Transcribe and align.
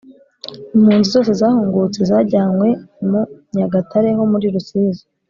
Impunzi 0.75 1.07
zose 1.15 1.31
zahungutse 1.41 1.99
zajyanywe 2.09 2.69
mu 3.09 3.21
nyagatare 3.55 4.09
ho 4.17 4.23
muri 4.31 4.45
Rusizi 4.55 5.03